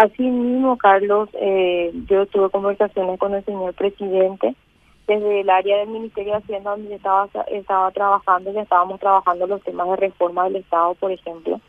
Así 0.00 0.22
mismo, 0.22 0.78
Carlos, 0.78 1.28
eh, 1.34 1.92
yo 2.08 2.24
tuve 2.24 2.48
conversaciones 2.48 3.18
con 3.18 3.34
el 3.34 3.44
señor 3.44 3.74
presidente 3.74 4.54
desde 5.06 5.42
el 5.42 5.50
área 5.50 5.76
del 5.76 5.88
Ministerio 5.90 6.32
de 6.32 6.38
Hacienda 6.38 6.70
donde 6.70 6.94
estaba, 6.94 7.28
estaba 7.48 7.90
trabajando, 7.90 8.50
ya 8.50 8.62
estábamos 8.62 8.98
trabajando 8.98 9.46
los 9.46 9.62
temas 9.62 9.90
de 9.90 9.96
reforma 9.96 10.44
del 10.44 10.56
Estado, 10.56 10.94
por 10.94 11.12
ejemplo, 11.12 11.60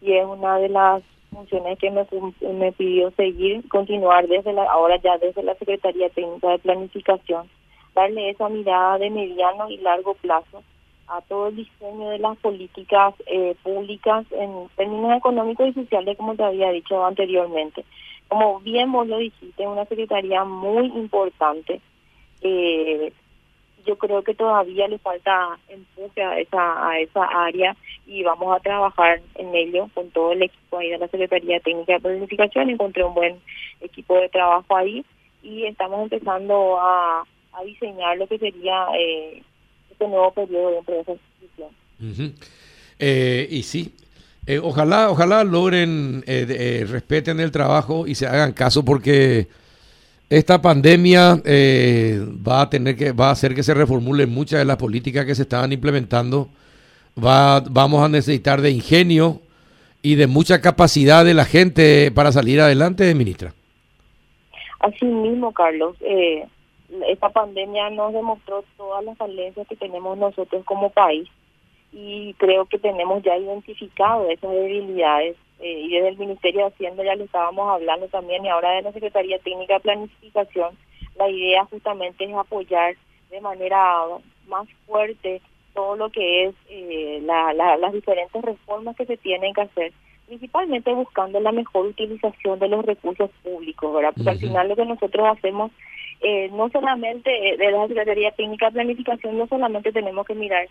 y 0.00 0.12
es 0.12 0.24
una 0.24 0.58
de 0.58 0.68
las 0.68 1.02
funciones 1.32 1.80
que 1.80 1.90
me, 1.90 2.06
me 2.52 2.70
pidió 2.70 3.10
seguir, 3.16 3.68
continuar 3.68 4.28
desde 4.28 4.52
la, 4.52 4.70
ahora 4.70 4.96
ya 4.98 5.18
desde 5.18 5.42
la 5.42 5.56
Secretaría 5.56 6.10
Técnica 6.10 6.48
de 6.50 6.58
Planificación, 6.60 7.48
darle 7.96 8.30
esa 8.30 8.48
mirada 8.48 8.98
de 8.98 9.10
mediano 9.10 9.68
y 9.68 9.78
largo 9.78 10.14
plazo 10.14 10.62
a 11.10 11.20
todo 11.22 11.48
el 11.48 11.56
diseño 11.56 12.10
de 12.10 12.18
las 12.18 12.38
políticas 12.38 13.14
eh, 13.26 13.56
públicas 13.62 14.24
en 14.30 14.68
términos 14.76 15.16
económicos 15.16 15.68
y 15.68 15.72
sociales, 15.72 16.16
como 16.16 16.36
te 16.36 16.44
había 16.44 16.70
dicho 16.70 17.04
anteriormente. 17.04 17.84
Como 18.28 18.60
bien 18.60 18.92
vos 18.92 19.08
lo 19.08 19.18
dijiste, 19.18 19.62
es 19.62 19.68
una 19.68 19.84
secretaría 19.86 20.44
muy 20.44 20.86
importante. 20.86 21.80
Eh, 22.42 23.12
yo 23.84 23.96
creo 23.96 24.22
que 24.22 24.34
todavía 24.34 24.86
le 24.86 24.98
falta 24.98 25.58
empuje 25.68 26.22
a 26.22 26.38
esa, 26.38 26.88
a 26.88 27.00
esa 27.00 27.24
área 27.24 27.76
y 28.06 28.22
vamos 28.22 28.54
a 28.54 28.60
trabajar 28.60 29.20
en 29.34 29.54
ello 29.54 29.88
con 29.94 30.10
todo 30.10 30.32
el 30.32 30.42
equipo 30.42 30.78
ahí 30.78 30.90
de 30.90 30.98
la 30.98 31.08
Secretaría 31.08 31.60
Técnica 31.60 31.94
de 31.94 32.00
Planificación. 32.00 32.70
Encontré 32.70 33.02
un 33.02 33.14
buen 33.14 33.40
equipo 33.80 34.14
de 34.16 34.28
trabajo 34.28 34.76
ahí 34.76 35.04
y 35.42 35.64
estamos 35.64 36.02
empezando 36.02 36.78
a, 36.78 37.24
a 37.52 37.64
diseñar 37.64 38.16
lo 38.18 38.26
que 38.26 38.38
sería 38.38 38.86
eh, 38.96 39.42
este 40.00 40.08
nuevo 40.08 40.32
periodo 40.32 40.70
dentro 40.70 40.94
de 40.94 41.00
esa 41.00 41.12
institución. 41.12 42.34
eh, 42.98 43.46
y 43.50 43.62
sí, 43.62 43.94
eh, 44.46 44.58
ojalá, 44.58 45.10
ojalá 45.10 45.44
logren, 45.44 46.24
eh, 46.26 46.46
eh, 46.48 46.86
respeten 46.88 47.40
el 47.40 47.50
trabajo 47.50 48.06
y 48.06 48.14
se 48.14 48.26
hagan 48.26 48.52
caso 48.52 48.84
porque 48.84 49.48
esta 50.30 50.62
pandemia 50.62 51.34
va 51.44 52.62
a 52.62 52.70
tener 52.70 52.96
que, 52.96 53.12
va 53.12 53.28
a 53.28 53.32
hacer 53.32 53.54
que 53.54 53.62
se 53.62 53.74
reformulen 53.74 54.30
muchas 54.30 54.60
de 54.60 54.64
las 54.64 54.76
políticas 54.76 55.26
que 55.26 55.34
se 55.34 55.42
estaban 55.42 55.72
implementando. 55.72 56.48
Va, 57.22 57.60
vamos 57.60 58.02
a 58.02 58.08
necesitar 58.08 58.60
de 58.60 58.70
ingenio 58.70 59.40
y 60.02 60.14
de 60.14 60.26
mucha 60.26 60.60
capacidad 60.60 61.24
de 61.24 61.34
la 61.34 61.44
gente 61.44 62.10
para 62.12 62.32
salir 62.32 62.60
adelante, 62.60 63.14
ministra. 63.14 63.52
Así 64.78 65.04
mismo, 65.04 65.52
Carlos. 65.52 65.96
Eh, 66.00 66.46
esta 67.06 67.30
pandemia 67.30 67.90
nos 67.90 68.12
demostró 68.12 68.64
todas 68.76 69.04
las 69.04 69.16
falencias 69.16 69.66
que 69.68 69.76
tenemos 69.76 70.18
nosotros 70.18 70.64
como 70.64 70.90
país 70.90 71.28
y 71.92 72.34
creo 72.34 72.66
que 72.66 72.78
tenemos 72.78 73.22
ya 73.22 73.36
identificado 73.36 74.28
esas 74.28 74.50
debilidades 74.50 75.36
eh, 75.60 75.80
y 75.80 75.90
desde 75.90 76.08
el 76.08 76.18
Ministerio 76.18 76.62
de 76.62 76.66
Hacienda 76.68 77.04
ya 77.04 77.16
lo 77.16 77.24
estábamos 77.24 77.68
hablando 77.68 78.08
también 78.08 78.44
y 78.44 78.48
ahora 78.48 78.72
de 78.72 78.82
la 78.82 78.92
Secretaría 78.92 79.38
Técnica 79.38 79.74
de 79.74 79.80
Planificación, 79.80 80.76
la 81.16 81.28
idea 81.28 81.64
justamente 81.66 82.24
es 82.24 82.34
apoyar 82.34 82.94
de 83.30 83.40
manera 83.40 84.04
más 84.46 84.66
fuerte 84.86 85.40
todo 85.74 85.96
lo 85.96 86.10
que 86.10 86.46
es 86.46 86.54
eh, 86.68 87.20
la, 87.22 87.52
las 87.52 87.92
diferentes 87.92 88.42
reformas 88.42 88.96
que 88.96 89.06
se 89.06 89.16
tienen 89.16 89.54
que 89.54 89.62
hacer 89.62 89.92
principalmente 90.30 90.94
buscando 90.94 91.40
la 91.40 91.50
mejor 91.50 91.86
utilización 91.86 92.60
de 92.60 92.68
los 92.68 92.84
recursos 92.86 93.28
públicos, 93.42 93.92
¿verdad? 93.92 94.12
Porque 94.14 94.30
al 94.30 94.38
final 94.38 94.68
lo 94.68 94.76
que 94.76 94.84
nosotros 94.84 95.26
hacemos 95.26 95.72
eh, 96.20 96.48
no 96.52 96.70
solamente 96.70 97.30
eh, 97.32 97.56
de 97.56 97.72
la 97.72 97.88
Secretaría 97.88 98.30
Técnica 98.30 98.66
de 98.66 98.74
Planificación, 98.74 99.36
no 99.36 99.48
solamente 99.48 99.90
tenemos 99.90 100.24
que 100.24 100.36
mirar, 100.36 100.68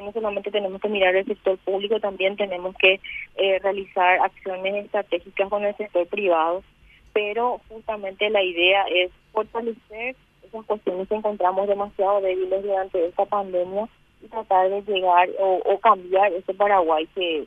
no 0.00 0.12
solamente 0.12 0.52
tenemos 0.52 0.80
que 0.80 0.88
mirar 0.88 1.16
el 1.16 1.26
sector 1.26 1.58
público, 1.58 1.98
también 1.98 2.36
tenemos 2.36 2.76
que 2.76 3.00
eh, 3.34 3.58
realizar 3.58 4.20
acciones 4.20 4.84
estratégicas 4.84 5.48
con 5.48 5.64
el 5.64 5.76
sector 5.76 6.06
privado, 6.06 6.62
pero 7.12 7.60
justamente 7.68 8.30
la 8.30 8.44
idea 8.44 8.84
es 8.94 9.10
fortalecer 9.32 10.14
esas 10.46 10.64
cuestiones 10.66 11.08
que 11.08 11.16
encontramos 11.16 11.66
demasiado 11.66 12.20
débiles 12.20 12.62
durante 12.62 13.06
esta 13.06 13.24
pandemia 13.24 13.88
y 14.22 14.28
tratar 14.28 14.70
de 14.70 14.82
llegar 14.82 15.28
o, 15.40 15.56
o 15.64 15.80
cambiar 15.80 16.32
ese 16.32 16.54
Paraguay 16.54 17.08
que, 17.12 17.44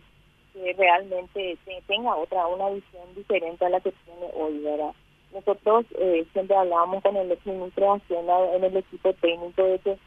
que 0.53 0.73
realmente 0.73 1.57
tenga 1.87 2.15
otra, 2.15 2.47
una 2.47 2.69
visión 2.69 3.03
diferente 3.15 3.65
a 3.65 3.69
la 3.69 3.79
que 3.79 3.91
tiene 4.05 4.31
hoy, 4.35 4.59
¿verdad? 4.59 4.93
Nosotros 5.33 5.85
eh, 5.99 6.25
siempre 6.31 6.55
hablábamos 6.55 7.01
con 7.01 7.15
el 7.15 7.37
ministro 7.43 7.85
de 7.85 7.99
Hacienda 7.99 8.55
en 8.55 8.63
el 8.63 8.77
equipo 8.77 9.13
técnico 9.13 9.63
de 9.63 9.79
que 9.79 9.97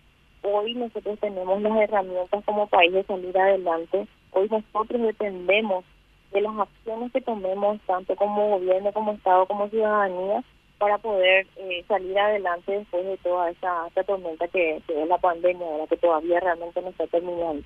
hoy 0.42 0.74
nosotros 0.74 1.18
tenemos 1.18 1.60
las 1.62 1.76
herramientas 1.76 2.44
como 2.44 2.68
país 2.68 2.92
de 2.92 3.02
salir 3.04 3.36
adelante. 3.36 4.06
Hoy 4.30 4.48
nosotros 4.48 5.02
dependemos 5.02 5.84
de 6.32 6.40
las 6.40 6.56
acciones 6.56 7.12
que 7.12 7.20
tomemos 7.20 7.80
tanto 7.86 8.14
como 8.14 8.50
gobierno, 8.50 8.92
como 8.92 9.12
Estado, 9.12 9.46
como 9.46 9.68
ciudadanía 9.68 10.44
para 10.78 10.98
poder 10.98 11.46
eh, 11.56 11.84
salir 11.88 12.18
adelante 12.18 12.70
después 12.70 13.04
de 13.04 13.16
toda 13.18 13.50
esa, 13.50 13.88
tormenta 14.06 14.46
que, 14.48 14.76
es 14.76 15.08
la 15.08 15.18
pandemia, 15.18 15.78
la 15.78 15.86
que 15.86 15.96
todavía 15.96 16.38
realmente 16.38 16.82
no 16.82 16.90
está 16.90 17.06
terminando. 17.06 17.62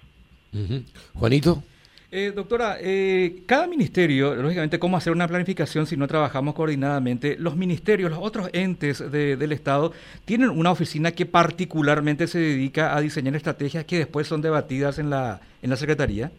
Juanito. 1.19 1.63
Eh, 2.13 2.33
doctora, 2.35 2.77
eh, 2.81 3.45
cada 3.47 3.69
ministerio, 3.69 4.35
lógicamente, 4.35 4.81
¿cómo 4.81 4.97
hacer 4.97 5.13
una 5.13 5.29
planificación 5.29 5.87
si 5.87 5.97
no 5.97 6.09
trabajamos 6.09 6.55
coordinadamente? 6.55 7.37
Los 7.39 7.55
ministerios, 7.55 8.11
los 8.11 8.19
otros 8.21 8.51
entes 8.53 8.99
del 9.13 9.53
Estado, 9.53 9.93
tienen 10.25 10.51
una 10.51 10.73
oficina 10.73 11.13
que 11.13 11.25
particularmente 11.25 12.27
se 12.27 12.41
dedica 12.41 12.97
a 12.97 13.01
diseñar 13.01 13.37
estrategias 13.37 13.85
que 13.85 13.99
después 13.99 14.27
son 14.27 14.43
debatidas 14.43 14.99
en 14.99 15.09
la, 15.09 15.41
en 15.63 15.71
la 15.71 15.77
Secretaría. 15.77 16.33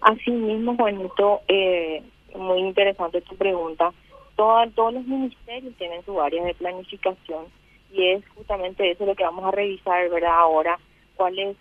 Así 0.00 0.30
mismo, 0.30 0.74
Juanito, 0.74 1.42
eh, 1.46 2.02
muy 2.34 2.60
interesante 2.60 3.20
tu 3.20 3.36
pregunta. 3.36 3.92
todos 4.36 4.94
los 4.94 5.06
ministerios 5.06 5.74
tienen 5.76 6.02
su 6.06 6.18
área 6.18 6.42
de 6.42 6.54
planificación 6.54 7.44
y 7.92 8.06
es 8.12 8.26
justamente 8.34 8.90
eso 8.90 9.04
lo 9.04 9.14
que 9.14 9.24
vamos 9.24 9.44
a 9.44 9.50
revisar, 9.50 10.08
¿verdad? 10.08 10.32
Ahora, 10.32 10.78
cuál 11.16 11.38
es 11.38 11.56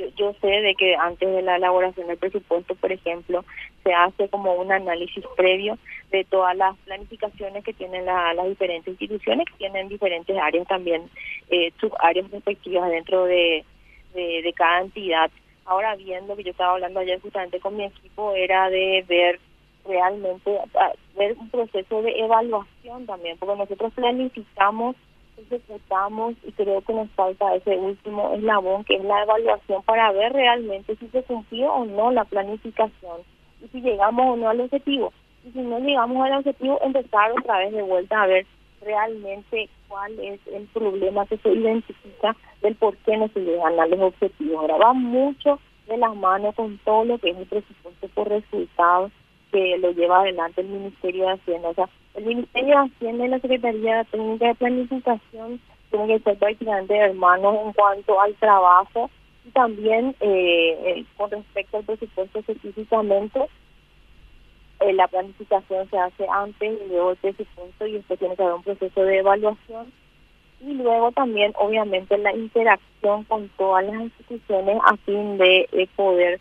eh, 0.00 0.12
yo, 0.16 0.32
sé 0.40 0.48
de 0.48 0.74
que 0.74 0.96
antes 0.96 1.30
de 1.30 1.42
la 1.42 1.56
elaboración 1.56 2.06
del 2.06 2.16
presupuesto, 2.16 2.74
por 2.74 2.90
ejemplo, 2.90 3.44
se 3.84 3.92
hace 3.92 4.28
como 4.28 4.54
un 4.54 4.72
análisis 4.72 5.24
previo 5.36 5.78
de 6.10 6.24
todas 6.24 6.56
las 6.56 6.76
planificaciones 6.78 7.64
que 7.64 7.72
tienen 7.72 8.06
las 8.06 8.48
diferentes 8.48 8.88
instituciones, 8.88 9.46
que 9.46 9.58
tienen 9.58 9.88
diferentes 9.88 10.36
áreas 10.36 10.66
también, 10.66 11.08
eh, 11.50 11.72
subáreas 11.80 12.30
respectivas 12.30 12.90
dentro 12.90 13.24
de, 13.24 13.64
de, 14.14 14.52
cada 14.56 14.80
entidad. 14.80 15.30
Ahora 15.66 15.94
bien, 15.96 16.26
lo 16.26 16.36
que 16.36 16.44
yo 16.44 16.50
estaba 16.50 16.72
hablando 16.72 17.00
ayer 17.00 17.20
justamente 17.20 17.60
con 17.60 17.76
mi 17.76 17.84
equipo 17.84 18.34
era 18.34 18.70
de 18.70 19.04
ver 19.06 19.38
realmente, 19.86 20.58
ver 21.16 21.36
un 21.38 21.48
proceso 21.50 22.02
de 22.02 22.18
evaluación 22.18 23.06
también, 23.06 23.38
porque 23.38 23.56
nosotros 23.56 23.92
planificamos 23.94 24.96
ejecutamos 25.36 26.34
y 26.44 26.52
creo 26.52 26.80
que 26.82 26.92
nos 26.92 27.10
falta 27.10 27.54
ese 27.54 27.76
último 27.76 28.32
eslabón 28.34 28.84
que 28.84 28.96
es 28.96 29.04
la 29.04 29.22
evaluación 29.22 29.82
para 29.82 30.12
ver 30.12 30.32
realmente 30.32 30.96
si 30.96 31.08
se 31.08 31.22
cumplió 31.24 31.72
o 31.72 31.84
no 31.84 32.10
la 32.10 32.24
planificación 32.24 33.20
y 33.62 33.68
si 33.68 33.80
llegamos 33.80 34.34
o 34.34 34.36
no 34.36 34.48
al 34.48 34.60
objetivo. 34.60 35.12
Y 35.44 35.52
si 35.52 35.60
no 35.60 35.78
llegamos 35.78 36.24
al 36.26 36.38
objetivo, 36.38 36.78
empezar 36.82 37.32
otra 37.32 37.58
vez 37.58 37.72
de 37.72 37.82
vuelta 37.82 38.22
a 38.22 38.26
ver 38.26 38.46
realmente 38.82 39.68
cuál 39.88 40.18
es 40.20 40.40
el 40.46 40.66
problema 40.68 41.26
que 41.26 41.36
se 41.38 41.52
identifica 41.52 42.36
del 42.62 42.74
por 42.76 42.96
qué 42.98 43.16
no 43.16 43.28
se 43.28 43.40
llegan 43.40 43.78
a 43.78 43.86
los 43.86 44.00
objetivos. 44.00 44.60
Ahora 44.60 44.76
va 44.76 44.92
mucho 44.92 45.58
de 45.86 45.96
las 45.96 46.14
manos 46.14 46.54
con 46.54 46.78
todo 46.78 47.04
lo 47.04 47.18
que 47.18 47.30
es 47.30 47.36
el 47.36 47.46
presupuesto 47.46 48.08
por 48.08 48.28
resultados 48.28 49.12
que 49.50 49.76
lo 49.78 49.90
lleva 49.90 50.20
adelante 50.20 50.60
el 50.60 50.68
Ministerio 50.68 51.26
de 51.26 51.32
Hacienda. 51.32 51.70
El 52.14 52.24
Ministerio 52.24 52.68
de 52.68 52.90
Hacienda 52.90 53.24
y 53.24 53.28
la 53.28 53.38
Secretaría 53.38 54.04
Técnica 54.04 54.48
de 54.48 54.54
Planificación 54.56 55.60
tienen 55.90 56.08
que 56.08 56.18
ser 56.20 56.38
prácticamente 56.38 56.96
hermanos 56.96 57.56
en 57.64 57.72
cuanto 57.72 58.20
al 58.20 58.34
trabajo 58.34 59.10
y 59.44 59.50
también 59.50 60.14
eh, 60.20 61.04
con 61.16 61.30
respecto 61.30 61.78
al 61.78 61.84
presupuesto 61.84 62.38
específicamente. 62.40 63.40
Eh, 64.80 64.92
la 64.94 65.08
planificación 65.08 65.88
se 65.90 65.98
hace 65.98 66.26
antes 66.28 66.80
y 66.86 66.88
luego 66.88 67.10
el 67.10 67.16
presupuesto 67.18 67.86
y 67.86 67.92
después 67.92 68.18
tiene 68.18 68.36
que 68.36 68.42
haber 68.42 68.54
un 68.54 68.62
proceso 68.62 69.02
de 69.02 69.18
evaluación 69.18 69.92
y 70.60 70.74
luego 70.74 71.12
también 71.12 71.52
obviamente 71.56 72.16
la 72.18 72.34
interacción 72.34 73.24
con 73.24 73.48
todas 73.56 73.84
las 73.84 74.00
instituciones 74.00 74.78
a 74.86 74.96
fin 74.98 75.38
de 75.38 75.88
poder 75.96 76.40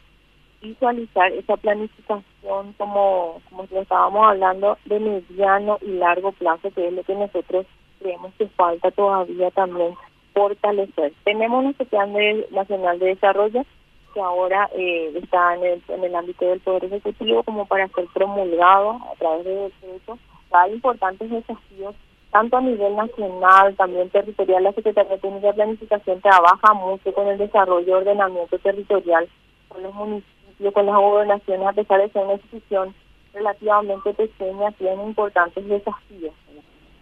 visualizar 0.61 1.31
esa 1.33 1.57
planificación 1.57 2.73
como, 2.77 3.41
como 3.49 3.65
lo 3.71 3.81
estábamos 3.81 4.27
hablando 4.27 4.77
de 4.85 4.99
mediano 4.99 5.77
y 5.81 5.91
largo 5.91 6.31
plazo, 6.33 6.71
que 6.71 6.87
es 6.87 6.93
lo 6.93 7.03
que 7.03 7.15
nosotros 7.15 7.65
creemos 7.99 8.33
que 8.37 8.47
falta 8.47 8.91
todavía 8.91 9.51
también 9.51 9.95
fortalecer. 10.33 11.13
Tenemos 11.23 11.63
nuestro 11.63 11.85
plan 11.85 12.13
nacional 12.51 12.99
de 12.99 13.07
desarrollo 13.07 13.65
que 14.13 14.21
ahora 14.21 14.69
eh, 14.75 15.11
está 15.21 15.55
en 15.55 15.63
el, 15.63 15.83
en 15.87 16.03
el 16.03 16.15
ámbito 16.15 16.45
del 16.45 16.59
Poder 16.61 16.85
Ejecutivo 16.85 17.43
como 17.43 17.65
para 17.65 17.87
ser 17.89 18.05
promulgado 18.13 18.91
a 18.91 19.15
través 19.17 19.45
de 19.45 19.55
decretos. 19.55 20.19
Hay 20.51 20.73
importantes 20.73 21.29
desafíos 21.29 21.95
tanto 22.31 22.57
a 22.57 22.61
nivel 22.61 22.95
nacional, 22.95 23.75
también 23.75 24.09
territorial. 24.09 24.63
La 24.63 24.73
Secretaría 24.73 25.17
Técnica 25.17 25.47
de 25.47 25.53
Planificación 25.53 26.21
trabaja 26.21 26.73
mucho 26.73 27.13
con 27.13 27.27
el 27.27 27.37
desarrollo 27.37 27.87
y 27.87 27.91
ordenamiento 27.91 28.57
territorial 28.59 29.27
con 29.67 29.83
los 29.83 29.93
municipios 29.93 30.38
con 30.73 30.85
las 30.85 30.95
gobernaciones, 30.95 31.67
a 31.67 31.73
pesar 31.73 32.01
de 32.01 32.09
ser 32.09 32.23
una 32.23 32.33
institución 32.33 32.93
relativamente 33.33 34.13
pequeñas 34.13 34.75
tienen 34.75 35.07
importantes 35.07 35.67
desafíos. 35.67 36.33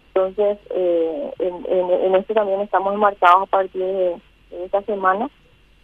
Entonces, 0.08 0.58
eh, 0.70 1.30
en, 1.38 2.14
esto 2.14 2.34
también 2.34 2.60
estamos 2.60 2.94
enmarcados 2.94 3.42
a 3.44 3.46
partir 3.46 3.82
de, 3.82 4.16
esta 4.64 4.82
semana 4.82 5.28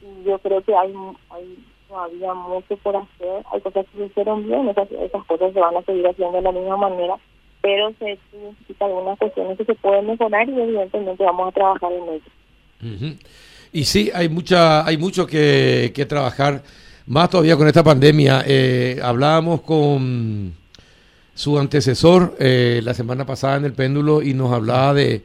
y 0.00 0.25
yo 0.25 0.38
creo 0.38 0.61
que 0.62 0.75
hay, 0.75 0.93
hay 1.31 1.59
todavía 1.88 2.35
mucho 2.35 2.76
por 2.79 2.97
hacer, 2.97 3.44
hay 3.53 3.61
cosas 3.61 3.87
que 3.87 3.99
se 3.99 4.06
hicieron 4.06 4.47
bien, 4.47 4.69
esas, 4.69 4.91
esas 4.91 5.25
cosas 5.26 5.53
se 5.53 5.61
van 5.61 5.76
a 5.76 5.82
seguir 5.82 6.06
haciendo 6.06 6.37
de 6.38 6.43
la 6.43 6.53
misma 6.53 6.76
manera, 6.76 7.17
pero 7.61 7.93
se 7.99 8.19
necesitan 8.32 8.88
algunas 8.88 9.19
cuestiones 9.19 9.56
que 9.59 9.65
se 9.65 9.75
pueden 9.75 10.06
mejorar 10.06 10.49
y 10.49 10.61
evidentemente 10.61 11.25
vamos 11.25 11.49
a 11.49 11.53
trabajar 11.53 11.93
en 11.93 12.09
ello. 12.09 13.17
Y 13.73 13.85
sí, 13.85 14.11
hay 14.15 14.29
mucha, 14.29 14.85
hay 14.85 14.99
mucho 14.99 15.26
que, 15.26 15.93
que 15.94 16.06
trabajar, 16.06 16.62
más 17.06 17.31
todavía 17.31 17.56
con 17.56 17.67
esta 17.69 17.83
pandemia. 17.83 18.45
Eh, 18.47 19.01
hablábamos 19.03 19.61
con 19.62 20.55
su 21.35 21.59
antecesor 21.59 22.37
eh, 22.39 22.81
la 22.85 22.95
semana 22.95 23.27
pasada 23.27 23.56
en 23.56 23.65
el 23.65 23.73
péndulo 23.73 24.23
y 24.23 24.35
nos 24.35 24.53
hablaba 24.53 24.95
de, 24.95 25.23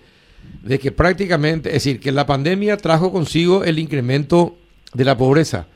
de 0.64 0.80
que 0.80 0.92
prácticamente, 0.92 1.70
es 1.70 1.76
decir, 1.76 2.00
que 2.00 2.12
la 2.12 2.26
pandemia 2.26 2.78
trajo 2.78 3.12
consigo 3.12 3.64
el 3.64 3.80
incremento 3.80 4.58
de 4.94 5.06
la 5.06 5.18
pobreza 5.18 5.68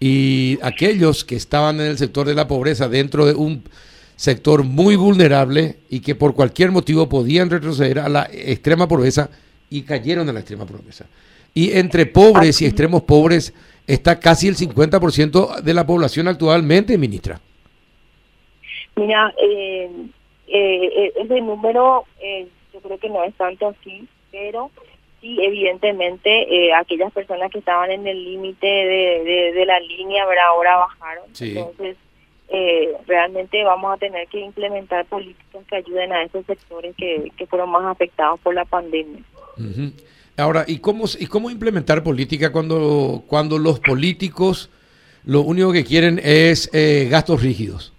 y 0.00 0.58
aquellos 0.62 1.24
que 1.24 1.36
estaban 1.36 1.80
en 1.80 1.86
el 1.86 1.98
sector 1.98 2.26
de 2.26 2.34
la 2.34 2.48
pobreza 2.48 2.88
dentro 2.88 3.26
de 3.26 3.34
un 3.34 3.62
sector 4.16 4.64
muy 4.64 4.96
vulnerable 4.96 5.78
y 5.90 6.00
que 6.00 6.14
por 6.14 6.34
cualquier 6.34 6.70
motivo 6.70 7.08
podían 7.08 7.50
retroceder 7.50 7.98
a 8.00 8.08
la 8.08 8.28
extrema 8.32 8.88
pobreza 8.88 9.30
y 9.70 9.82
cayeron 9.82 10.28
a 10.28 10.32
la 10.32 10.40
extrema 10.40 10.66
pobreza. 10.66 11.06
Y 11.54 11.72
entre 11.72 12.06
pobres 12.06 12.62
y 12.62 12.66
extremos 12.66 13.02
pobres 13.02 13.52
está 13.94 14.18
casi 14.18 14.48
el 14.48 14.56
50% 14.56 15.60
de 15.60 15.74
la 15.74 15.86
población 15.86 16.28
actualmente, 16.28 16.96
ministra. 16.98 17.40
Mira, 18.96 19.32
eh, 19.38 19.90
eh, 20.48 21.12
ese 21.16 21.40
número 21.40 22.04
eh, 22.20 22.46
yo 22.72 22.80
creo 22.80 22.98
que 22.98 23.08
no 23.08 23.22
es 23.24 23.34
tanto 23.34 23.68
así, 23.68 24.06
pero 24.30 24.70
sí, 25.20 25.38
evidentemente, 25.40 26.30
eh, 26.30 26.74
aquellas 26.74 27.12
personas 27.12 27.50
que 27.50 27.58
estaban 27.58 27.90
en 27.90 28.06
el 28.06 28.24
límite 28.24 28.66
de, 28.66 29.52
de, 29.54 29.66
la 29.66 29.78
línea, 29.80 30.24
ahora 30.48 30.76
bajaron. 30.76 31.24
Entonces, 31.38 31.96
eh, 32.48 32.94
realmente 33.06 33.62
vamos 33.64 33.94
a 33.94 33.96
tener 33.98 34.26
que 34.28 34.40
implementar 34.40 35.06
políticas 35.06 35.64
que 35.68 35.76
ayuden 35.76 36.12
a 36.12 36.22
esos 36.24 36.44
sectores 36.46 36.94
que, 36.96 37.30
que 37.36 37.46
fueron 37.46 37.70
más 37.70 37.84
afectados 37.84 38.40
por 38.40 38.54
la 38.54 38.64
pandemia. 38.64 39.22
Ahora, 40.36 40.64
¿y 40.66 40.78
cómo, 40.78 41.04
¿y 41.18 41.26
cómo 41.26 41.50
implementar 41.50 42.02
política 42.02 42.52
cuando, 42.52 43.22
cuando 43.26 43.58
los 43.58 43.80
políticos 43.80 44.70
lo 45.24 45.42
único 45.42 45.72
que 45.72 45.84
quieren 45.84 46.20
es 46.22 46.70
eh, 46.72 47.08
gastos 47.10 47.42
rígidos? 47.42 47.92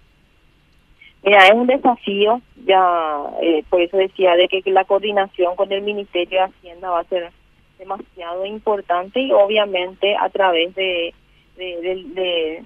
Mira, 1.22 1.46
es 1.46 1.54
un 1.54 1.66
desafío, 1.66 2.42
ya 2.66 3.18
eh, 3.40 3.64
por 3.70 3.80
eso 3.80 3.96
decía 3.96 4.34
de 4.36 4.48
que 4.48 4.62
la 4.70 4.84
coordinación 4.84 5.56
con 5.56 5.72
el 5.72 5.82
Ministerio 5.82 6.40
de 6.40 6.44
Hacienda 6.44 6.90
va 6.90 7.00
a 7.00 7.04
ser 7.04 7.30
demasiado 7.78 8.44
importante 8.44 9.20
y 9.20 9.32
obviamente 9.32 10.16
a 10.16 10.28
través 10.28 10.74
de, 10.74 11.14
de, 11.56 12.62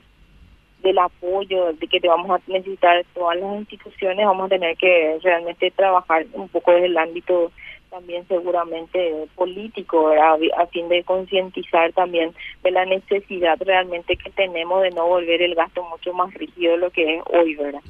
del 0.82 0.98
apoyo 0.98 1.72
de 1.72 1.86
que 1.86 2.00
te 2.00 2.08
vamos 2.08 2.30
a 2.30 2.50
necesitar 2.50 3.04
todas 3.14 3.38
las 3.38 3.58
instituciones, 3.58 4.26
vamos 4.26 4.46
a 4.46 4.48
tener 4.48 4.76
que 4.76 5.18
realmente 5.22 5.70
trabajar 5.70 6.26
un 6.32 6.48
poco 6.48 6.72
desde 6.72 6.86
el 6.86 6.98
ámbito 6.98 7.52
también 7.90 8.26
seguramente 8.28 9.26
político, 9.34 10.10
a 10.10 10.66
fin 10.66 10.88
de 10.88 11.02
concientizar 11.04 11.92
también 11.92 12.34
de 12.62 12.70
la 12.70 12.84
necesidad 12.84 13.58
realmente 13.60 14.16
que 14.16 14.30
tenemos 14.30 14.82
de 14.82 14.90
no 14.90 15.06
volver 15.06 15.42
el 15.42 15.54
gasto 15.54 15.82
mucho 15.84 16.12
más 16.12 16.32
rígido 16.34 16.72
de 16.72 16.78
lo 16.78 16.90
que 16.90 17.16
es 17.16 17.22
hoy, 17.26 17.54
¿verdad? 17.54 17.80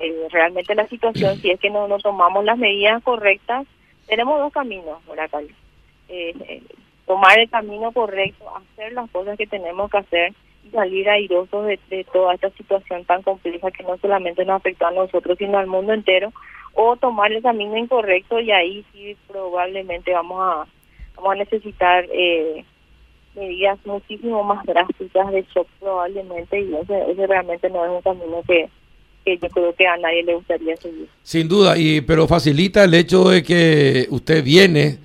Eh, 0.00 0.28
realmente 0.30 0.74
la 0.74 0.86
situación, 0.88 1.36
si 1.38 1.50
es 1.50 1.60
que 1.60 1.70
no, 1.70 1.88
no 1.88 1.98
tomamos 1.98 2.44
las 2.44 2.58
medidas 2.58 3.02
correctas, 3.02 3.66
tenemos 4.06 4.38
dos 4.38 4.52
caminos, 4.52 5.04
¿verdad, 5.06 5.42
eh, 6.08 6.34
eh, 6.48 6.62
tomar 7.06 7.38
el 7.38 7.50
camino 7.50 7.92
correcto, 7.92 8.44
hacer 8.56 8.92
las 8.92 9.10
cosas 9.10 9.36
que 9.36 9.46
tenemos 9.46 9.90
que 9.90 9.98
hacer 9.98 10.32
y 10.64 10.70
salir 10.70 11.08
airosos 11.08 11.66
de, 11.66 11.78
de 11.88 12.04
toda 12.04 12.34
esta 12.34 12.50
situación 12.50 13.04
tan 13.04 13.22
compleja 13.22 13.70
que 13.70 13.82
no 13.82 13.96
solamente 13.98 14.44
nos 14.44 14.56
afecta 14.56 14.88
a 14.88 14.92
nosotros, 14.92 15.38
sino 15.38 15.58
al 15.58 15.66
mundo 15.66 15.92
entero, 15.92 16.32
o 16.74 16.96
tomar 16.96 17.32
el 17.32 17.42
camino 17.42 17.76
incorrecto 17.76 18.40
y 18.40 18.50
ahí 18.50 18.84
sí 18.92 19.16
probablemente 19.28 20.12
vamos 20.12 20.40
a 20.40 20.66
vamos 21.16 21.32
a 21.32 21.36
necesitar 21.36 22.06
eh, 22.12 22.64
medidas 23.34 23.78
muchísimo 23.84 24.42
más 24.42 24.64
drásticas 24.64 25.30
de 25.32 25.44
shock 25.54 25.66
probablemente 25.78 26.60
y 26.60 26.74
ese, 26.74 27.26
realmente 27.26 27.68
no 27.70 27.84
es 27.84 27.90
un 27.90 28.02
camino 28.02 28.42
que, 28.46 28.68
que 29.24 29.38
yo 29.38 29.48
creo 29.48 29.74
que 29.74 29.86
a 29.86 29.96
nadie 29.96 30.22
le 30.22 30.34
gustaría 30.34 30.76
seguir. 30.76 31.08
Sin 31.22 31.48
duda, 31.48 31.76
y 31.76 32.00
pero 32.00 32.26
facilita 32.26 32.84
el 32.84 32.94
hecho 32.94 33.28
de 33.28 33.42
que 33.42 34.06
usted 34.10 34.42
viene 34.42 34.98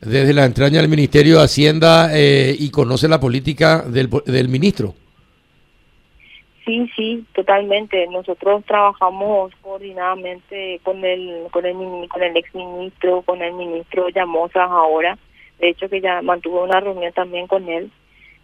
desde 0.00 0.32
la 0.32 0.44
entraña 0.44 0.80
del 0.80 0.90
Ministerio 0.90 1.38
de 1.38 1.44
Hacienda 1.44 2.10
eh, 2.12 2.54
y 2.58 2.70
conoce 2.70 3.08
la 3.08 3.20
política 3.20 3.82
del, 3.82 4.08
del 4.26 4.48
ministro. 4.48 4.94
Sí, 6.66 6.90
sí, 6.96 7.24
totalmente. 7.32 8.08
Nosotros 8.08 8.64
trabajamos 8.64 9.52
coordinadamente 9.62 10.80
con 10.82 11.04
el 11.04 11.44
con 11.52 11.64
el 11.64 12.08
con 12.08 12.22
el 12.24 12.36
exministro, 12.36 13.22
con 13.22 13.40
el 13.40 13.52
ministro 13.54 14.08
Llamosas 14.08 14.68
ahora. 14.68 15.16
De 15.60 15.68
hecho, 15.68 15.88
que 15.88 16.00
ya 16.00 16.20
mantuvo 16.22 16.64
una 16.64 16.80
reunión 16.80 17.12
también 17.12 17.46
con 17.46 17.68
él. 17.68 17.90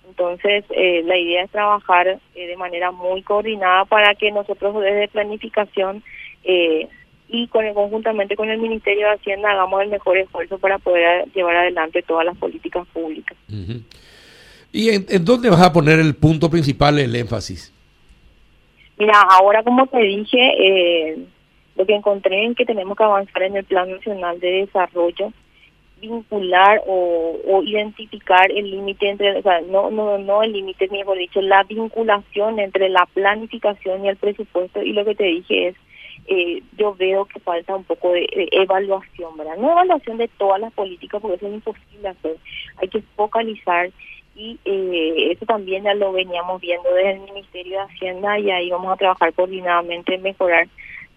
Entonces, 0.08 0.64
eh, 0.70 1.02
la 1.04 1.18
idea 1.18 1.42
es 1.42 1.50
trabajar 1.50 2.06
eh, 2.06 2.46
de 2.46 2.56
manera 2.56 2.92
muy 2.92 3.22
coordinada 3.22 3.86
para 3.86 4.14
que 4.14 4.30
nosotros 4.30 4.80
desde 4.80 5.08
planificación 5.08 6.04
eh, 6.44 6.88
y 7.28 7.48
con 7.48 7.64
el, 7.64 7.74
conjuntamente 7.74 8.36
con 8.36 8.50
el 8.50 8.58
Ministerio 8.60 9.06
de 9.06 9.14
Hacienda 9.14 9.50
hagamos 9.50 9.82
el 9.82 9.88
mejor 9.88 10.18
esfuerzo 10.18 10.58
para 10.58 10.78
poder 10.78 11.26
llevar 11.34 11.56
adelante 11.56 12.02
todas 12.02 12.24
las 12.24 12.36
políticas 12.36 12.86
públicas. 12.92 13.36
¿Y 14.70 14.90
en, 14.90 15.06
en 15.08 15.24
dónde 15.24 15.50
vas 15.50 15.62
a 15.62 15.72
poner 15.72 15.98
el 15.98 16.14
punto 16.14 16.48
principal, 16.48 16.98
el 17.00 17.16
énfasis? 17.16 17.72
Mira, 19.02 19.20
ahora 19.20 19.64
como 19.64 19.88
te 19.88 19.98
dije, 19.98 20.38
eh, 20.38 21.18
lo 21.74 21.84
que 21.84 21.92
encontré 21.92 22.46
es 22.46 22.56
que 22.56 22.64
tenemos 22.64 22.96
que 22.96 23.02
avanzar 23.02 23.42
en 23.42 23.56
el 23.56 23.64
Plan 23.64 23.90
Nacional 23.90 24.38
de 24.38 24.66
Desarrollo, 24.66 25.32
vincular 26.00 26.80
o, 26.86 27.62
identificar 27.64 28.48
el 28.52 28.70
límite 28.70 29.08
entre, 29.08 29.36
o 29.36 29.42
sea, 29.42 29.60
no, 29.62 29.90
no, 29.90 30.18
no 30.18 30.44
el 30.44 30.52
límite, 30.52 30.86
mejor 30.88 31.18
dicho, 31.18 31.40
la 31.40 31.64
vinculación 31.64 32.60
entre 32.60 32.88
la 32.90 33.08
planificación 33.12 34.04
y 34.04 34.08
el 34.08 34.16
presupuesto. 34.16 34.80
Y 34.80 34.92
lo 34.92 35.04
que 35.04 35.16
te 35.16 35.24
dije 35.24 35.68
es, 35.70 35.76
eh, 36.28 36.62
yo 36.78 36.94
veo 36.94 37.24
que 37.24 37.40
falta 37.40 37.74
un 37.74 37.82
poco 37.82 38.12
de, 38.12 38.28
evaluación, 38.52 39.36
¿verdad? 39.36 39.56
No 39.56 39.72
evaluación 39.72 40.18
de 40.18 40.28
todas 40.28 40.60
las 40.60 40.72
políticas, 40.74 41.20
porque 41.20 41.38
eso 41.38 41.48
es 41.48 41.54
imposible 41.54 42.08
hacer. 42.08 42.36
Hay 42.76 42.86
que 42.86 43.02
focalizar 43.16 43.90
y 44.34 44.58
eh, 44.64 45.32
eso 45.32 45.44
también 45.46 45.84
ya 45.84 45.94
lo 45.94 46.12
veníamos 46.12 46.60
viendo 46.60 46.92
desde 46.94 47.12
el 47.12 47.20
Ministerio 47.20 47.78
de 47.78 47.84
Hacienda 47.84 48.38
y 48.38 48.50
ahí 48.50 48.70
vamos 48.70 48.92
a 48.92 48.96
trabajar 48.96 49.32
coordinadamente 49.34 50.14
en 50.14 50.22
mejorar 50.22 50.68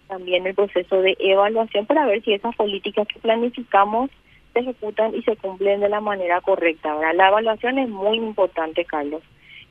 también 0.08 0.46
el 0.46 0.54
proceso 0.54 1.00
de 1.00 1.16
evaluación 1.18 1.86
para 1.86 2.06
ver 2.06 2.22
si 2.22 2.32
esas 2.32 2.54
políticas 2.54 3.08
que 3.08 3.18
planificamos 3.18 4.10
se 4.52 4.60
ejecutan 4.60 5.14
y 5.14 5.22
se 5.22 5.36
cumplen 5.36 5.80
de 5.80 5.88
la 5.88 6.00
manera 6.00 6.40
correcta. 6.40 6.92
Ahora, 6.92 7.12
la 7.12 7.28
evaluación 7.28 7.78
es 7.78 7.88
muy 7.88 8.18
importante, 8.18 8.84
Carlos. 8.84 9.22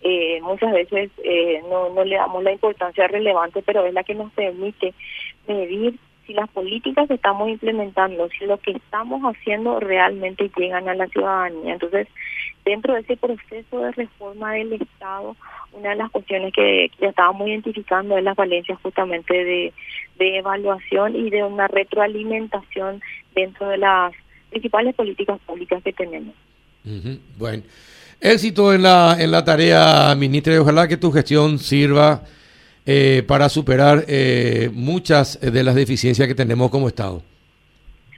Eh, 0.02 0.40
muchas 0.42 0.72
veces 0.74 1.10
eh, 1.24 1.62
no, 1.70 1.90
no 1.90 2.04
le 2.04 2.16
damos 2.16 2.44
la 2.44 2.52
importancia 2.52 3.08
relevante, 3.08 3.64
pero 3.64 3.86
es 3.86 3.94
la 3.94 4.04
que 4.04 4.14
nos 4.14 4.32
permite 4.34 4.94
medir 5.48 5.98
si 6.26 6.34
las 6.34 6.50
políticas 6.50 7.08
que 7.08 7.16
estamos 7.16 7.50
implementando, 7.50 8.30
si 8.30 8.46
lo 8.46 8.58
que 8.58 8.72
estamos 8.72 9.22
haciendo 9.24 9.80
realmente 9.80 10.52
llegan 10.56 10.90
a 10.90 10.96
la 10.96 11.08
ciudadanía. 11.08 11.74
Entonces, 11.74 12.08
dentro 12.66 12.96
de 12.96 13.02
ese 13.02 13.16
proceso 13.16 13.80
de 13.80 13.92
reforma 13.92 14.54
del 14.54 14.74
Estado, 14.74 15.36
una 15.72 15.92
de 15.92 15.96
las 15.96 16.10
cuestiones 16.10 16.52
que, 16.52 16.90
ya 17.00 17.10
estábamos 17.10 17.48
identificando 17.48 18.18
es 18.18 18.24
las 18.24 18.36
valencias 18.36 18.80
justamente 18.82 19.34
de, 19.34 19.74
evaluación 20.18 21.16
y 21.16 21.30
de 21.30 21.44
una 21.44 21.68
retroalimentación 21.68 23.02
dentro 23.36 23.68
de 23.70 23.78
las 23.78 24.14
principales 24.50 24.96
políticas 24.96 25.40
públicas 25.46 25.84
que 25.84 25.94
tenemos. 25.94 26.34
Bueno, 27.38 27.64
éxito 28.22 28.74
en 28.74 28.84
la, 28.84 29.18
en 29.20 29.32
la 29.32 29.44
tarea, 29.44 30.16
ministra, 30.16 30.54
y 30.54 30.58
ojalá 30.58 30.88
que 30.88 30.98
tu 30.98 31.12
gestión 31.12 31.60
sirva 31.60 32.24
eh, 32.86 33.24
para 33.28 33.50
superar 33.50 34.06
eh, 34.08 34.70
muchas 34.74 35.40
de 35.42 35.64
las 35.64 35.76
deficiencias 35.76 36.28
que 36.28 36.36
tenemos 36.36 36.72
como 36.72 36.88
Estado. 36.88 37.22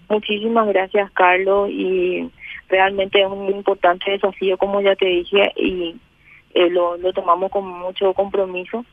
Muchísimas 0.09 0.67
gracias, 0.67 1.11
Carlos, 1.11 1.69
y 1.69 2.29
realmente 2.67 3.21
es 3.21 3.27
un 3.27 3.49
importante 3.49 4.11
desafío, 4.11 4.57
como 4.57 4.81
ya 4.81 4.95
te 4.95 5.05
dije, 5.05 5.51
y 5.55 5.95
eh, 6.53 6.69
lo, 6.69 6.97
lo 6.97 7.13
tomamos 7.13 7.51
con 7.51 7.67
mucho 7.67 8.13
compromiso. 8.13 8.85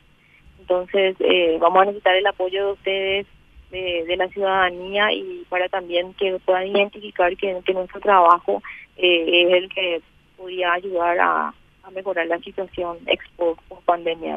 Entonces, 0.59 1.15
eh, 1.19 1.57
vamos 1.59 1.81
a 1.81 1.85
necesitar 1.85 2.15
el 2.15 2.27
apoyo 2.27 2.67
de 2.67 2.73
ustedes, 2.73 3.27
de, 3.71 4.15
la 4.17 4.27
ciudadanía, 4.29 5.11
y 5.11 5.45
para 5.49 5.67
también 5.67 6.13
que 6.13 6.39
puedan 6.45 6.67
identificar 6.67 7.35
que, 7.35 7.61
nuestro 7.73 7.99
trabajo 7.99 8.61
eh, 8.95 9.47
es 9.47 9.53
el 9.53 9.69
que 9.69 10.01
podía 10.37 10.73
ayudar 10.73 11.19
a, 11.19 11.53
a 11.83 11.91
mejorar 11.91 12.27
la 12.27 12.39
situación 12.39 12.97
expo 13.05 13.57
pandemia. 13.85 14.33